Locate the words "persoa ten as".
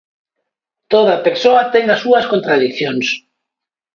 1.27-2.01